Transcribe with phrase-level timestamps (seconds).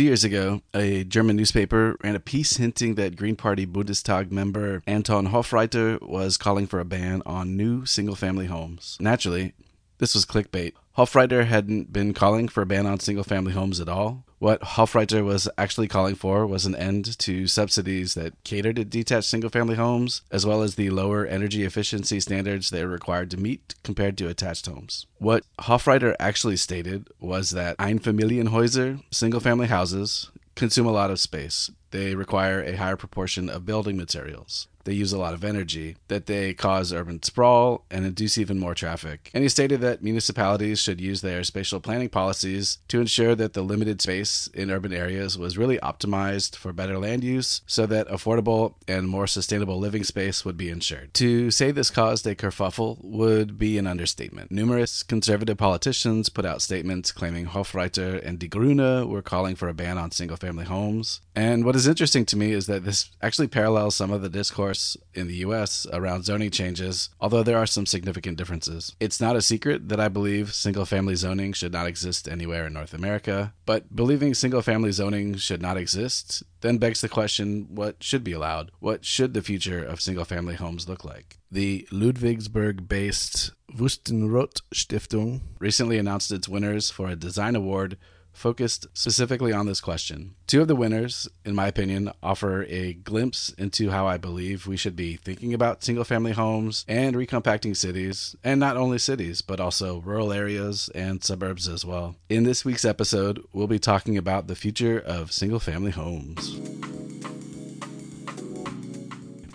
[0.00, 4.82] Two years ago, a German newspaper ran a piece hinting that Green Party Bundestag member
[4.86, 8.96] Anton Hofreiter was calling for a ban on new single family homes.
[8.98, 9.52] Naturally,
[9.98, 10.72] this was clickbait.
[11.00, 14.22] Hofreiter hadn't been calling for a ban on single family homes at all.
[14.38, 19.30] What Hofreiter was actually calling for was an end to subsidies that cater to detached
[19.30, 23.38] single family homes, as well as the lower energy efficiency standards they are required to
[23.38, 25.06] meet compared to attached homes.
[25.16, 31.70] What Hofreiter actually stated was that Einfamilienhäuser, single family houses, consume a lot of space.
[31.90, 36.26] They require a higher proportion of building materials they use a lot of energy, that
[36.26, 39.30] they cause urban sprawl and induce even more traffic.
[39.34, 43.62] And he stated that municipalities should use their spatial planning policies to ensure that the
[43.62, 48.74] limited space in urban areas was really optimized for better land use so that affordable
[48.88, 51.12] and more sustainable living space would be ensured.
[51.14, 54.50] To say this caused a kerfuffle would be an understatement.
[54.50, 59.74] Numerous conservative politicians put out statements claiming Hofreiter and Die Grüne were calling for a
[59.74, 61.20] ban on single family homes.
[61.34, 64.96] And what is interesting to me is that this actually parallels some of the discourse
[65.14, 68.94] in the US around zoning changes, although there are some significant differences.
[69.00, 72.72] It's not a secret that I believe single family zoning should not exist anywhere in
[72.72, 78.02] North America, but believing single family zoning should not exist then begs the question what
[78.02, 78.70] should be allowed?
[78.80, 81.38] What should the future of single family homes look like?
[81.50, 87.96] The Ludwigsburg based Wüstenrot Stiftung recently announced its winners for a design award
[88.32, 90.34] focused specifically on this question.
[90.46, 94.76] Two of the winners, in my opinion, offer a glimpse into how I believe we
[94.76, 99.60] should be thinking about single family homes and recompacting cities, and not only cities, but
[99.60, 102.16] also rural areas and suburbs as well.
[102.28, 106.58] In this week's episode, we'll be talking about the future of single family homes.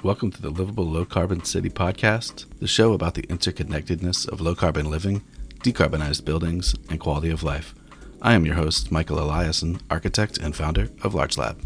[0.04, 4.54] Welcome to the Livable Low Carbon City podcast, the show about the interconnectedness of low
[4.54, 5.24] carbon living,
[5.64, 7.74] decarbonized buildings, and quality of life.
[8.22, 11.62] I am your host, Michael Eliason, architect and founder of Larch Lab.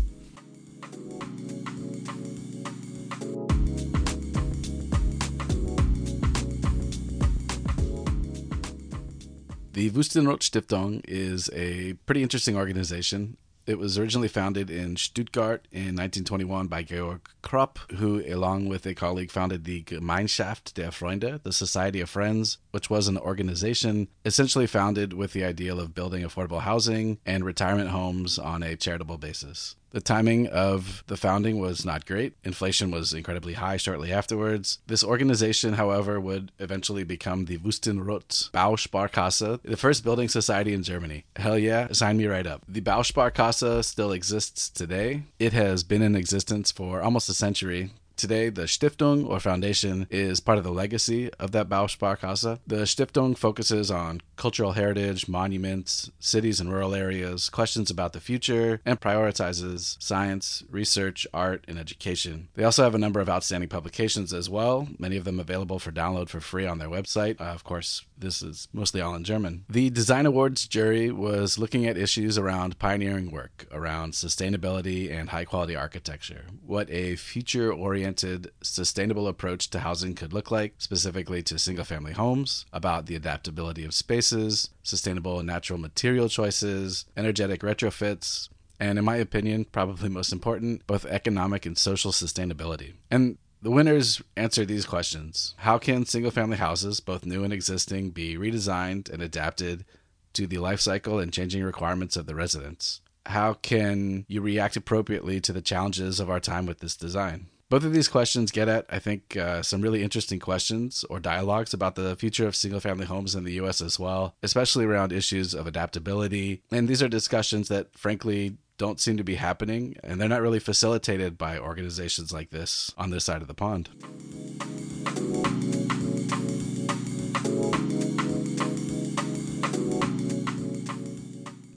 [9.74, 13.38] The Wüstenrot Stiftung is a pretty interesting organization.
[13.70, 18.96] It was originally founded in Stuttgart in 1921 by Georg Kropp, who, along with a
[18.96, 24.66] colleague, founded the Gemeinschaft der Freunde, the Society of Friends, which was an organization essentially
[24.66, 29.76] founded with the ideal of building affordable housing and retirement homes on a charitable basis.
[29.92, 32.34] The timing of the founding was not great.
[32.44, 34.80] Inflation was incredibly high shortly afterwards.
[34.88, 41.26] This organization, however, would eventually become the Wüstenrot Bausparkasse, the first building society in Germany.
[41.36, 42.62] Hell yeah, sign me right up.
[42.68, 45.24] The Bausparkasse still exists today.
[45.40, 50.42] It has been in existence for almost a century, Today, the Stiftung or foundation is
[50.42, 52.60] part of the legacy of that Bausparkasse.
[52.68, 58.82] The Stiftung focuses on cultural heritage, monuments, cities and rural areas, questions about the future,
[58.86, 62.50] and prioritizes science, research, art, and education.
[62.56, 65.94] They also have a number of outstanding publications as well, many of them available for
[65.94, 67.40] download for free on their website.
[67.40, 69.66] Uh, of course, this is mostly all in German.
[69.70, 75.46] The Design Awards jury was looking at issues around pioneering work, around sustainability and high
[75.46, 81.58] quality architecture, what a future oriented sustainable approach to housing could look like, specifically to
[81.60, 88.50] single family homes, about the adaptability of spaces, sustainable and natural material choices, energetic retrofits,
[88.80, 92.94] and in my opinion, probably most important, both economic and social sustainability.
[93.12, 98.12] And the winners answer these questions How can single family houses, both new and existing,
[98.12, 99.86] be redesigned and adapted
[100.34, 103.02] to the life cycle and changing requirements of the residents?
[103.26, 107.48] How can you react appropriately to the challenges of our time with this design?
[107.70, 111.72] Both of these questions get at, I think, uh, some really interesting questions or dialogues
[111.72, 115.54] about the future of single family homes in the US as well, especially around issues
[115.54, 116.64] of adaptability.
[116.72, 120.58] And these are discussions that, frankly, don't seem to be happening, and they're not really
[120.58, 123.90] facilitated by organizations like this on this side of the pond.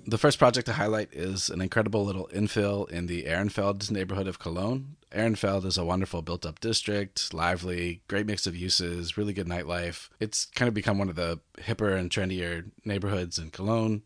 [0.06, 4.38] The first project to highlight is an incredible little infill in the Ehrenfeld neighborhood of
[4.38, 4.96] Cologne.
[5.10, 10.08] Ehrenfeld is a wonderful built up district, lively, great mix of uses, really good nightlife.
[10.20, 14.02] It's kind of become one of the hipper and trendier neighborhoods in Cologne.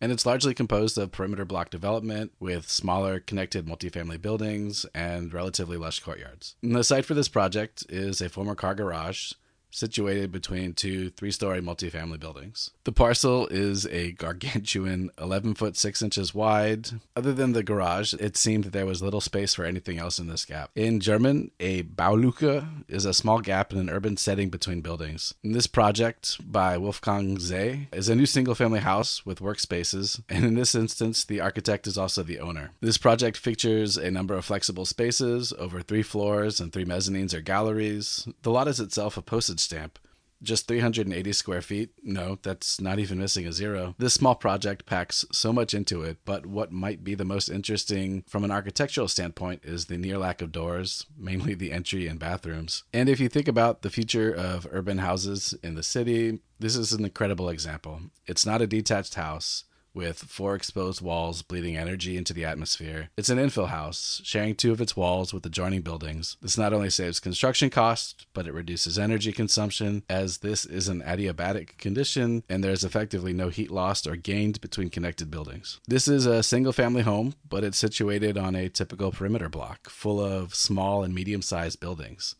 [0.00, 5.76] And it's largely composed of perimeter block development with smaller connected multifamily buildings and relatively
[5.76, 6.54] lush courtyards.
[6.62, 9.32] And the site for this project is a former car garage
[9.70, 12.70] situated between two three story multifamily buildings.
[12.84, 16.88] The parcel is a gargantuan 11 foot 6 inches wide.
[17.14, 20.26] Other than the garage, it seemed that there was little space for anything else in
[20.26, 20.70] this gap.
[20.74, 25.34] In German, a Baulücke is a small gap in an urban setting between buildings.
[25.42, 30.44] In this project by Wolfgang Zeh is a new single family house with workspaces, and
[30.44, 32.70] in this instance, the architect is also the owner.
[32.80, 37.40] This project features a number of flexible spaces over three floors and three mezzanines or
[37.40, 38.28] galleries.
[38.42, 39.22] The lot is itself a
[39.58, 39.98] postage stamp.
[40.40, 41.90] Just 380 square feet?
[42.00, 43.96] No, that's not even missing a zero.
[43.98, 48.22] This small project packs so much into it, but what might be the most interesting
[48.28, 52.84] from an architectural standpoint is the near lack of doors, mainly the entry and bathrooms.
[52.92, 56.92] And if you think about the future of urban houses in the city, this is
[56.92, 58.00] an incredible example.
[58.28, 59.64] It's not a detached house
[59.98, 63.10] with four exposed walls bleeding energy into the atmosphere.
[63.16, 66.36] It's an infill house, sharing two of its walls with adjoining buildings.
[66.40, 71.02] This not only saves construction costs, but it reduces energy consumption, as this is an
[71.02, 75.80] adiabatic condition and there's effectively no heat lost or gained between connected buildings.
[75.88, 80.20] This is a single family home, but it's situated on a typical perimeter block full
[80.20, 82.36] of small and medium sized buildings.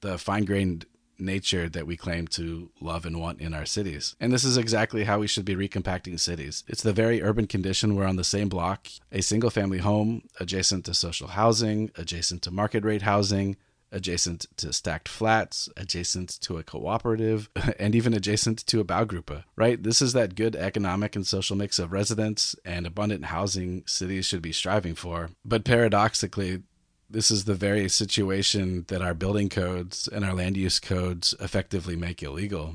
[0.00, 0.86] The fine grained
[1.20, 4.16] nature that we claim to love and want in our cities.
[4.20, 6.64] And this is exactly how we should be recompacting cities.
[6.68, 10.84] It's the very urban condition where on the same block, a single family home adjacent
[10.86, 13.56] to social housing, adjacent to market rate housing,
[13.92, 19.82] adjacent to stacked flats, adjacent to a cooperative, and even adjacent to a Baugruppe, right?
[19.82, 24.42] This is that good economic and social mix of residents and abundant housing cities should
[24.42, 25.30] be striving for.
[25.44, 26.62] But paradoxically,
[27.10, 31.96] this is the very situation that our building codes and our land use codes effectively
[31.96, 32.74] make illegal.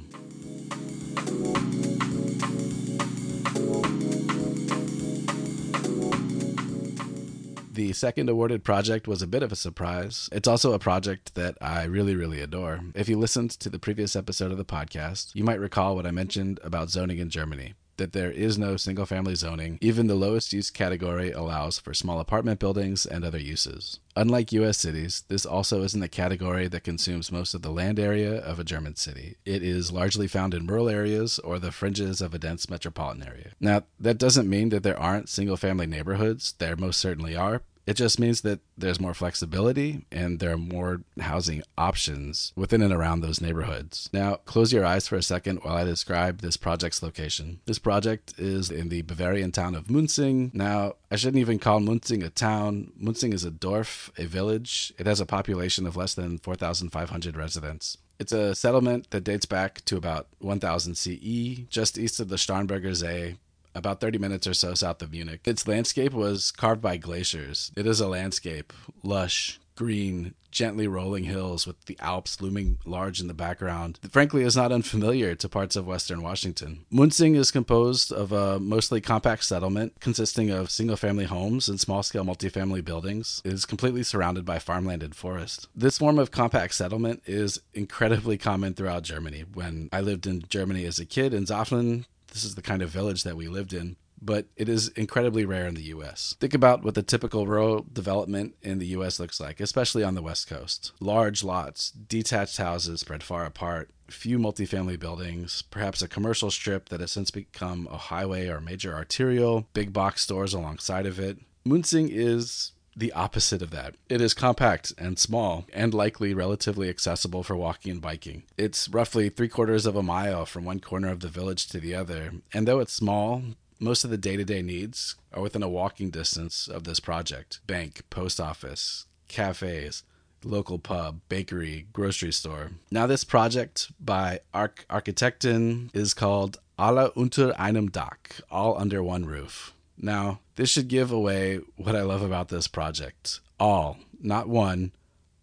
[7.71, 10.29] The second awarded project was a bit of a surprise.
[10.31, 12.81] It's also a project that I really, really adore.
[12.93, 16.11] If you listened to the previous episode of the podcast, you might recall what I
[16.11, 19.77] mentioned about zoning in Germany that there is no single family zoning.
[19.81, 23.99] Even the lowest use category allows for small apartment buildings and other uses.
[24.15, 28.39] Unlike US cities, this also isn't a category that consumes most of the land area
[28.39, 29.35] of a German city.
[29.45, 33.51] It is largely found in rural areas or the fringes of a dense metropolitan area.
[33.59, 37.93] Now, that doesn't mean that there aren't single family neighborhoods, there most certainly are, it
[37.95, 43.21] just means that there's more flexibility and there are more housing options within and around
[43.21, 44.09] those neighborhoods.
[44.11, 47.59] Now, close your eyes for a second while I describe this project's location.
[47.65, 50.51] This project is in the Bavarian town of Munsing.
[50.53, 52.91] Now, I shouldn't even call Munsing a town.
[52.97, 54.91] Munsing is a dorf, a village.
[54.97, 57.97] It has a population of less than 4,500 residents.
[58.17, 62.95] It's a settlement that dates back to about 1000 CE, just east of the Starnberger
[62.95, 63.35] See,
[63.75, 65.41] about 30 minutes or so south of Munich.
[65.45, 67.71] Its landscape was carved by glaciers.
[67.75, 68.73] It is a landscape,
[69.03, 73.99] lush, green, gently rolling hills with the Alps looming large in the background.
[74.09, 76.85] Frankly, is not unfamiliar to parts of western Washington.
[76.89, 82.03] Munsing is composed of a mostly compact settlement consisting of single family homes and small
[82.03, 83.41] scale multifamily buildings.
[83.43, 85.67] It is completely surrounded by farmland and forest.
[85.75, 89.43] This form of compact settlement is incredibly common throughout Germany.
[89.53, 92.05] When I lived in Germany as a kid in Zofingen,
[92.35, 95.67] this is the kind of village that we lived in, but it is incredibly rare
[95.67, 96.35] in the US.
[96.41, 100.21] Think about what the typical rural development in the US looks like, especially on the
[100.21, 100.91] West Coast.
[100.99, 106.99] Large lots, detached houses spread far apart, few multifamily buildings, perhaps a commercial strip that
[106.99, 111.39] has since become a highway or major arterial, big box stores alongside of it.
[111.63, 113.95] Munsing is the opposite of that.
[114.09, 118.43] It is compact and small, and likely relatively accessible for walking and biking.
[118.57, 121.93] It's roughly three quarters of a mile from one corner of the village to the
[121.95, 123.41] other, and though it's small,
[123.79, 127.59] most of the day to day needs are within a walking distance of this project
[127.67, 130.03] bank, post office, cafes,
[130.43, 132.71] local pub, bakery, grocery store.
[132.91, 139.25] Now, this project by Arc Architekten is called Alle unter einem Dach, all under one
[139.25, 139.73] roof.
[139.97, 143.39] Now, this should give away what I love about this project.
[143.59, 144.91] All, not one,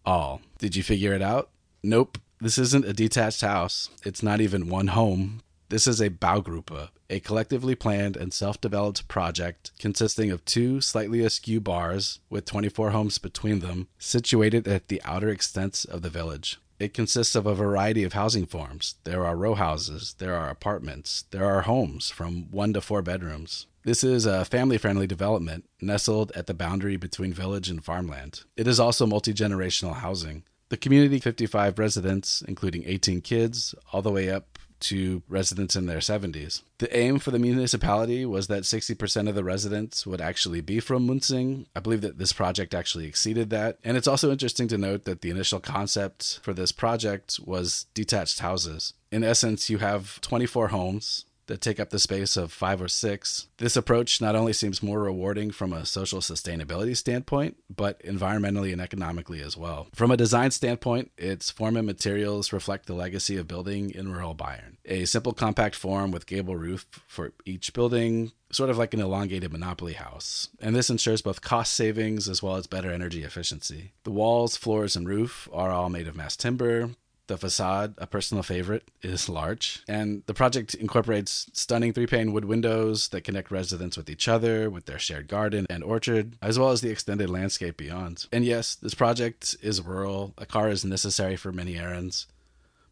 [0.05, 0.41] all.
[0.59, 1.49] Did you figure it out?
[1.81, 2.17] Nope.
[2.39, 3.89] This isn't a detached house.
[4.05, 5.41] It's not even one home.
[5.69, 11.21] This is a Baugruppe, a collectively planned and self developed project consisting of two slightly
[11.21, 16.59] askew bars with 24 homes between them, situated at the outer extents of the village.
[16.79, 18.95] It consists of a variety of housing forms.
[19.03, 23.67] There are row houses, there are apartments, there are homes from one to four bedrooms.
[23.85, 28.43] This is a family friendly development nestled at the boundary between village and farmland.
[28.55, 30.43] It is also multi generational housing.
[30.69, 35.99] The community 55 residents, including 18 kids, all the way up to residents in their
[35.99, 36.61] 70s.
[36.77, 41.05] The aim for the municipality was that 60% of the residents would actually be from
[41.05, 41.67] Munsing.
[41.75, 43.79] I believe that this project actually exceeded that.
[43.83, 48.39] And it's also interesting to note that the initial concept for this project was detached
[48.39, 48.93] houses.
[49.11, 53.47] In essence, you have 24 homes that take up the space of five or six.
[53.57, 58.81] This approach not only seems more rewarding from a social sustainability standpoint, but environmentally and
[58.81, 59.87] economically as well.
[59.93, 64.35] From a design standpoint, its form and materials reflect the legacy of building in rural
[64.35, 64.77] Bayern.
[64.85, 69.51] A simple compact form with gable roof for each building, sort of like an elongated
[69.51, 70.49] monopoly house.
[70.61, 73.93] And this ensures both cost savings as well as better energy efficiency.
[74.03, 76.91] The walls, floors, and roof are all made of mass timber,
[77.27, 82.45] the facade, a personal favorite, is large, and the project incorporates stunning three pane wood
[82.45, 86.69] windows that connect residents with each other, with their shared garden and orchard, as well
[86.69, 88.27] as the extended landscape beyond.
[88.31, 90.33] And yes, this project is rural.
[90.37, 92.27] A car is necessary for many errands,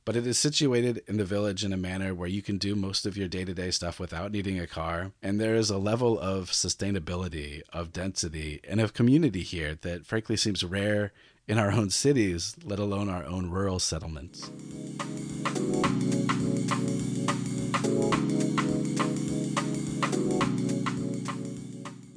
[0.05, 3.05] but it is situated in the village in a manner where you can do most
[3.05, 5.11] of your day to day stuff without needing a car.
[5.21, 10.37] And there is a level of sustainability, of density, and of community here that frankly
[10.37, 11.11] seems rare
[11.47, 14.51] in our own cities, let alone our own rural settlements.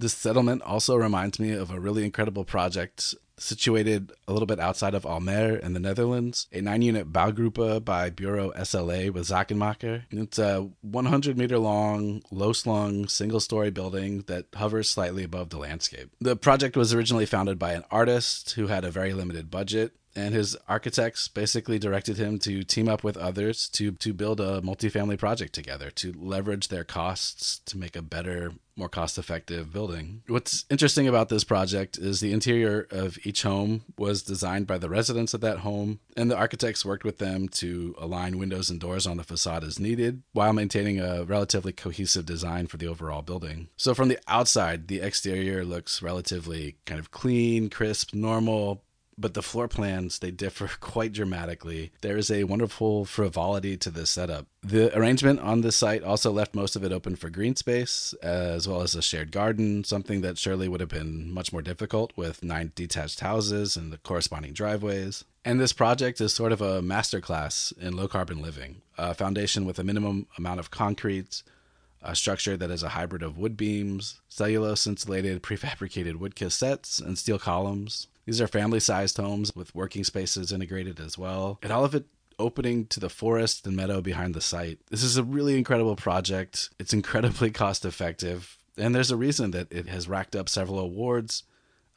[0.04, 4.92] This settlement also reminds me of a really incredible project situated a little bit outside
[4.92, 10.02] of Almere in the Netherlands, a nine unit Baugruppe by Bureau SLA with Zakkenmaker.
[10.10, 15.56] It's a 100 meter long, low slung, single story building that hovers slightly above the
[15.56, 16.10] landscape.
[16.20, 20.34] The project was originally founded by an artist who had a very limited budget and
[20.34, 25.18] his architects basically directed him to team up with others to to build a multifamily
[25.18, 30.22] project together to leverage their costs to make a better more cost effective building.
[30.26, 34.88] What's interesting about this project is the interior of each home was designed by the
[34.88, 39.06] residents of that home, and the architects worked with them to align windows and doors
[39.06, 43.68] on the facade as needed while maintaining a relatively cohesive design for the overall building.
[43.76, 48.82] So, from the outside, the exterior looks relatively kind of clean, crisp, normal,
[49.16, 51.92] but the floor plans they differ quite dramatically.
[52.00, 54.46] There is a wonderful frivolity to this setup.
[54.62, 58.66] The arrangement on this site also left most of it open for green space, as
[58.66, 62.42] well as a shared garden, something that surely would have been much more difficult with
[62.42, 65.24] nine detached houses and the corresponding driveways.
[65.44, 69.78] And this project is sort of a masterclass in low carbon living, a foundation with
[69.78, 71.42] a minimum amount of concrete,
[72.02, 77.18] a structure that is a hybrid of wood beams, cellulose insulated prefabricated wood cassettes, and
[77.18, 78.08] steel columns.
[78.26, 81.58] These are family sized homes with working spaces integrated as well.
[81.62, 82.06] And all of it
[82.38, 84.80] opening to the forest and meadow behind the site.
[84.90, 86.70] This is a really incredible project.
[86.78, 88.58] It's incredibly cost effective.
[88.76, 91.44] And there's a reason that it has racked up several awards,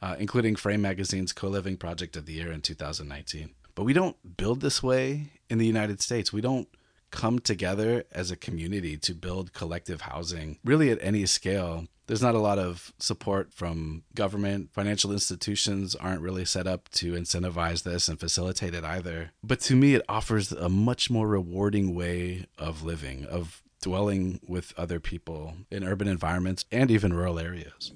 [0.00, 3.50] uh, including Frame Magazine's Co Living Project of the Year in 2019.
[3.74, 6.32] But we don't build this way in the United States.
[6.32, 6.68] We don't
[7.10, 12.34] come together as a community to build collective housing really at any scale there's not
[12.34, 14.72] a lot of support from government.
[14.72, 19.30] Financial institutions aren't really set up to incentivize this and facilitate it either.
[19.44, 24.72] But to me, it offers a much more rewarding way of living, of dwelling with
[24.78, 27.92] other people in urban environments and even rural areas.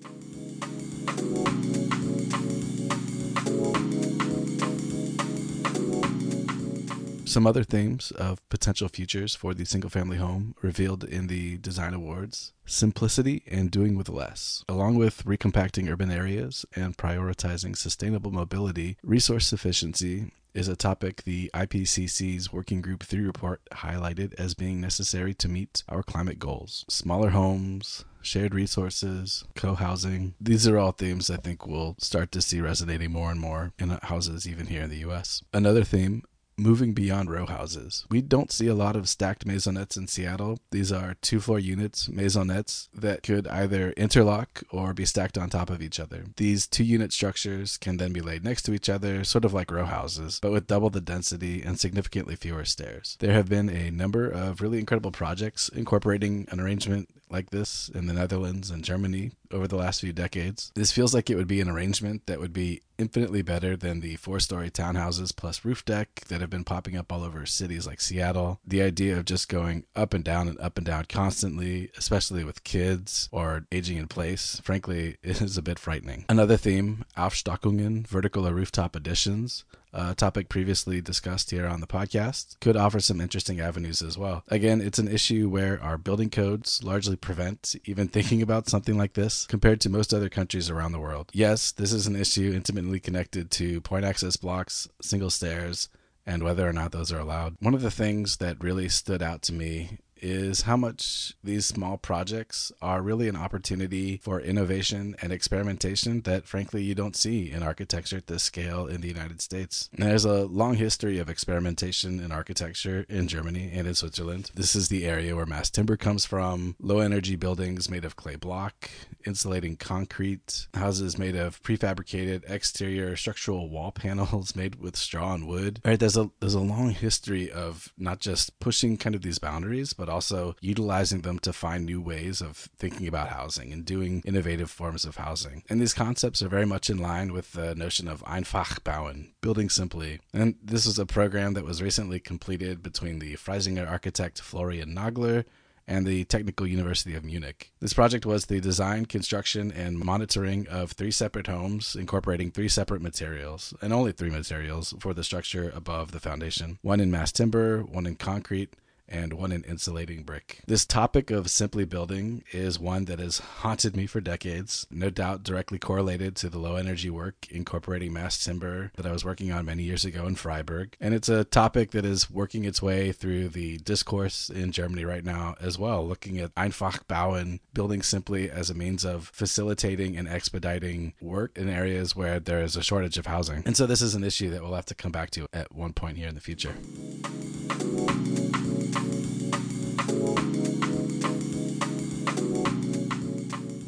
[7.32, 11.94] Some other themes of potential futures for the single family home revealed in the design
[11.94, 14.66] awards simplicity and doing with less.
[14.68, 21.50] Along with recompacting urban areas and prioritizing sustainable mobility, resource sufficiency is a topic the
[21.54, 26.84] IPCC's Working Group 3 report highlighted as being necessary to meet our climate goals.
[26.90, 30.34] Smaller homes, shared resources, co housing.
[30.38, 33.88] These are all themes I think we'll start to see resonating more and more in
[34.02, 35.42] houses, even here in the US.
[35.54, 36.24] Another theme
[36.56, 38.06] moving beyond row houses.
[38.10, 40.58] We don't see a lot of stacked maisonettes in Seattle.
[40.70, 45.70] These are two floor units, maisonettes, that could either interlock or be stacked on top
[45.70, 46.26] of each other.
[46.36, 49.70] These two unit structures can then be laid next to each other, sort of like
[49.70, 53.16] row houses, but with double the density and significantly fewer stairs.
[53.20, 58.06] There have been a number of really incredible projects incorporating an arrangement like this in
[58.06, 60.70] the Netherlands and Germany over the last few decades.
[60.74, 64.16] This feels like it would be an arrangement that would be infinitely better than the
[64.16, 68.00] four story townhouses plus roof deck that have been popping up all over cities like
[68.00, 68.60] Seattle.
[68.66, 72.64] The idea of just going up and down and up and down constantly, especially with
[72.64, 76.24] kids or aging in place, frankly, is a bit frightening.
[76.28, 82.58] Another theme, Aufstockungen, vertical or rooftop additions a topic previously discussed here on the podcast,
[82.60, 84.42] could offer some interesting avenues as well.
[84.48, 89.14] Again, it's an issue where our building codes largely prevent even thinking about something like
[89.14, 91.30] this compared to most other countries around the world.
[91.32, 95.88] Yes, this is an issue intimately connected to point access blocks, single stairs,
[96.24, 97.56] and whether or not those are allowed.
[97.60, 101.98] One of the things that really stood out to me is how much these small
[101.98, 107.62] projects are really an opportunity for innovation and experimentation that, frankly, you don't see in
[107.62, 109.90] architecture at this scale in the United States.
[109.92, 114.50] And there's a long history of experimentation in architecture in Germany and in Switzerland.
[114.54, 118.36] This is the area where mass timber comes from, low energy buildings made of clay
[118.36, 118.90] block,
[119.26, 125.80] insulating concrete, houses made of prefabricated exterior structural wall panels made with straw and wood.
[125.82, 130.08] There's a there's a long history of not just pushing kind of these boundaries, but
[130.12, 135.04] also utilizing them to find new ways of thinking about housing and doing innovative forms
[135.04, 135.64] of housing.
[135.68, 139.68] And these concepts are very much in line with the notion of einfach bauen, building
[139.68, 140.20] simply.
[140.32, 145.44] And this is a program that was recently completed between the Freisinger architect Florian Nagler
[145.86, 147.72] and the Technical University of Munich.
[147.80, 153.02] This project was the design, construction, and monitoring of three separate homes, incorporating three separate
[153.02, 157.82] materials, and only three materials for the structure above the foundation one in mass timber,
[157.82, 158.74] one in concrete,
[159.08, 160.60] and one in insulating brick.
[160.66, 165.42] This topic of simply building is one that has haunted me for decades, no doubt
[165.42, 169.66] directly correlated to the low energy work incorporating mass timber that I was working on
[169.66, 170.96] many years ago in Freiburg.
[171.00, 175.24] And it's a topic that is working its way through the discourse in Germany right
[175.24, 180.28] now as well, looking at einfach bauen, building simply as a means of facilitating and
[180.28, 183.62] expediting work in areas where there is a shortage of housing.
[183.66, 185.92] And so this is an issue that we'll have to come back to at one
[185.92, 186.74] point here in the future.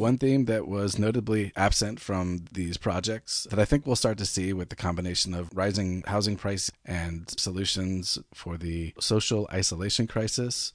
[0.05, 4.27] One theme that was notably absent from these projects that I think we'll start to
[4.27, 10.75] see with the combination of rising housing price and solutions for the social isolation crisis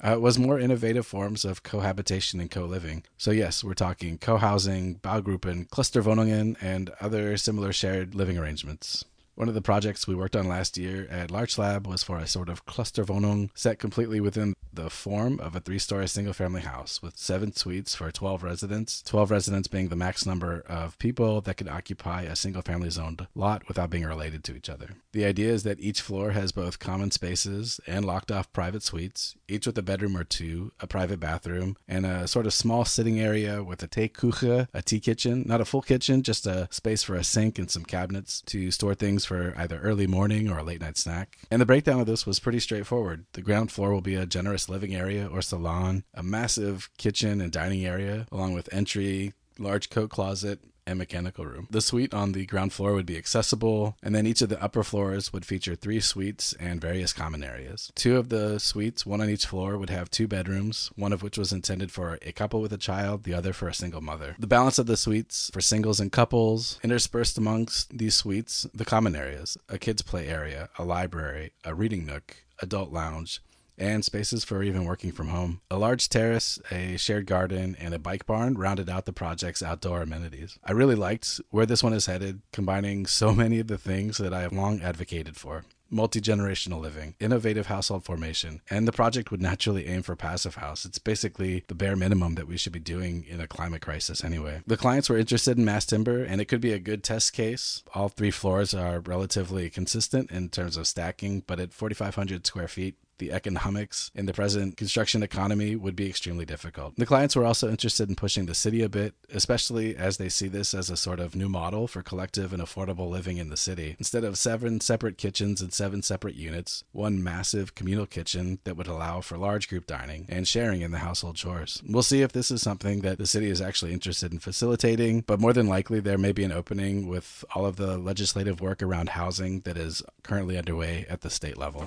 [0.00, 3.02] uh, was more innovative forms of cohabitation and co-living.
[3.16, 9.04] So yes, we're talking co-housing, Baugruppen, Clusterwohnungen, and other similar shared living arrangements.
[9.34, 12.26] One of the projects we worked on last year at Larch Lab was for a
[12.26, 17.02] sort of Clusterwohnung set completely within the form of a three story single family house
[17.02, 21.56] with seven suites for 12 residents, 12 residents being the max number of people that
[21.56, 24.90] could occupy a single family zoned lot without being related to each other.
[25.12, 29.34] The idea is that each floor has both common spaces and locked off private suites,
[29.48, 33.20] each with a bedroom or two, a private bathroom, and a sort of small sitting
[33.20, 37.14] area with a Teeküche, a tea kitchen, not a full kitchen, just a space for
[37.14, 40.80] a sink and some cabinets to store things for either early morning or a late
[40.80, 41.38] night snack.
[41.50, 43.26] And the breakdown of this was pretty straightforward.
[43.32, 47.52] The ground floor will be a generous living area or salon, a massive kitchen and
[47.52, 51.68] dining area, along with entry, large coat closet, and mechanical room.
[51.70, 54.82] The suite on the ground floor would be accessible, and then each of the upper
[54.82, 57.92] floors would feature three suites and various common areas.
[57.94, 61.38] Two of the suites, one on each floor, would have two bedrooms, one of which
[61.38, 64.36] was intended for a couple with a child, the other for a single mother.
[64.38, 69.14] The balance of the suites for singles and couples, interspersed amongst these suites, the common
[69.14, 73.40] areas, a kids' play area, a library, a reading nook, adult lounge,
[73.78, 75.60] and spaces for even working from home.
[75.70, 80.02] A large terrace, a shared garden, and a bike barn rounded out the project's outdoor
[80.02, 80.58] amenities.
[80.64, 84.34] I really liked where this one is headed, combining so many of the things that
[84.34, 89.42] I have long advocated for multi generational living, innovative household formation, and the project would
[89.42, 90.84] naturally aim for passive house.
[90.84, 94.62] It's basically the bare minimum that we should be doing in a climate crisis anyway.
[94.66, 97.82] The clients were interested in mass timber, and it could be a good test case.
[97.94, 102.96] All three floors are relatively consistent in terms of stacking, but at 4,500 square feet,
[103.18, 106.96] the economics in the present construction economy would be extremely difficult.
[106.96, 110.48] The clients were also interested in pushing the city a bit, especially as they see
[110.48, 113.96] this as a sort of new model for collective and affordable living in the city.
[113.98, 118.86] Instead of seven separate kitchens and seven separate units, one massive communal kitchen that would
[118.86, 121.82] allow for large group dining and sharing in the household chores.
[121.88, 125.40] We'll see if this is something that the city is actually interested in facilitating, but
[125.40, 129.10] more than likely there may be an opening with all of the legislative work around
[129.10, 131.86] housing that is currently underway at the state level.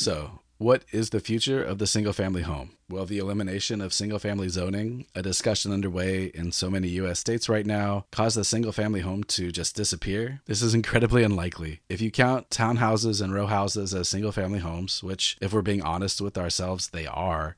[0.00, 2.70] So, what is the future of the single family home?
[2.88, 7.50] Well, the elimination of single family zoning, a discussion underway in so many US states
[7.50, 10.40] right now, caused the single family home to just disappear?
[10.46, 11.80] This is incredibly unlikely.
[11.90, 15.82] If you count townhouses and row houses as single family homes, which, if we're being
[15.82, 17.56] honest with ourselves, they are,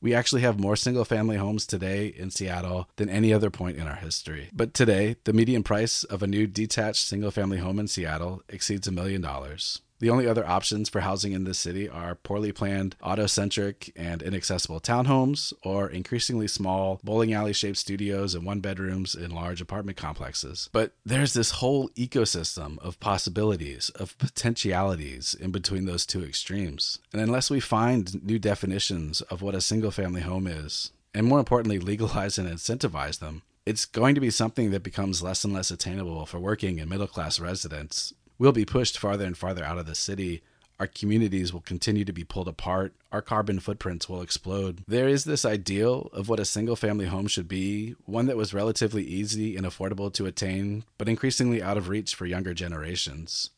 [0.00, 3.86] we actually have more single family homes today in Seattle than any other point in
[3.86, 4.48] our history.
[4.52, 8.88] But today, the median price of a new detached single family home in Seattle exceeds
[8.88, 9.80] a million dollars.
[10.04, 14.80] The only other options for housing in this city are poorly planned, auto-centric, and inaccessible
[14.80, 20.68] townhomes, or increasingly small, bowling alley shaped studios and one bedrooms in large apartment complexes.
[20.74, 26.98] But there's this whole ecosystem of possibilities, of potentialities in between those two extremes.
[27.14, 31.38] And unless we find new definitions of what a single family home is, and more
[31.38, 35.70] importantly, legalize and incentivize them, it's going to be something that becomes less and less
[35.70, 38.12] attainable for working and middle class residents.
[38.38, 40.42] We'll be pushed farther and farther out of the city.
[40.80, 42.94] Our communities will continue to be pulled apart.
[43.12, 44.82] Our carbon footprints will explode.
[44.88, 48.52] There is this ideal of what a single family home should be, one that was
[48.52, 53.50] relatively easy and affordable to attain, but increasingly out of reach for younger generations.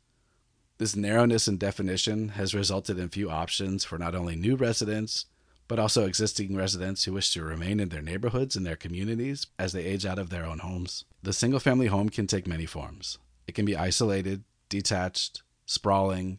[0.76, 5.24] This narrowness in definition has resulted in few options for not only new residents,
[5.68, 9.72] but also existing residents who wish to remain in their neighborhoods and their communities as
[9.72, 11.06] they age out of their own homes.
[11.22, 13.16] The single family home can take many forms.
[13.48, 16.38] It can be isolated, detached, sprawling,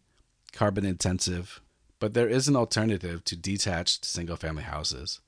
[0.52, 1.62] carbon intensive,
[2.00, 5.20] but there is an alternative to detached single family houses.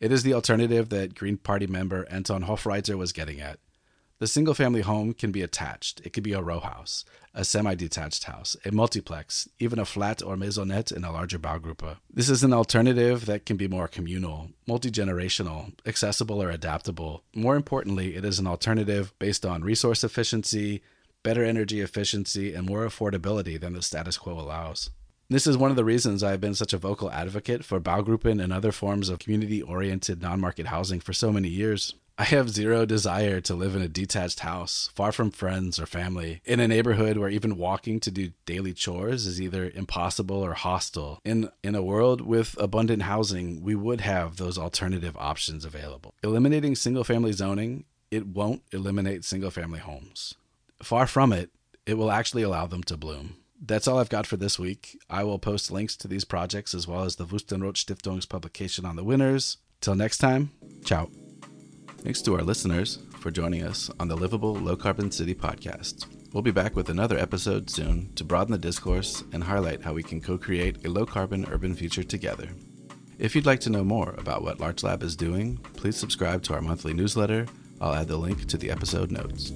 [0.00, 3.58] It is the alternative that Green Party member Anton Hofreiter was getting at.
[4.18, 6.00] The single family home can be attached.
[6.02, 10.22] It could be a row house, a semi detached house, a multiplex, even a flat
[10.22, 11.98] or maisonette in a larger Baugruppe.
[12.10, 17.24] This is an alternative that can be more communal, multi generational, accessible, or adaptable.
[17.34, 20.82] More importantly, it is an alternative based on resource efficiency,
[21.26, 24.90] better energy efficiency, and more affordability than the status quo allows.
[25.28, 28.40] This is one of the reasons I have been such a vocal advocate for Baugruppen
[28.40, 31.94] and other forms of community oriented non market housing for so many years.
[32.16, 36.42] I have zero desire to live in a detached house, far from friends or family,
[36.44, 41.18] in a neighborhood where even walking to do daily chores is either impossible or hostile.
[41.24, 46.14] In in a world with abundant housing, we would have those alternative options available.
[46.22, 50.36] Eliminating single-family zoning, it won't eliminate single-family homes.
[50.82, 51.50] Far from it,
[51.86, 53.36] it will actually allow them to bloom.
[53.60, 54.98] That's all I've got for this week.
[55.08, 58.96] I will post links to these projects as well as the Wüstenrot Stiftung's publication on
[58.96, 59.56] the winners.
[59.80, 60.50] Till next time,
[60.84, 61.08] ciao.
[61.98, 66.06] Thanks to our listeners for joining us on the Livable Low Carbon City podcast.
[66.32, 70.02] We'll be back with another episode soon to broaden the discourse and highlight how we
[70.02, 72.48] can co create a low carbon urban future together.
[73.18, 76.54] If you'd like to know more about what Larch Lab is doing, please subscribe to
[76.54, 77.46] our monthly newsletter.
[77.80, 79.52] I'll add the link to the episode notes.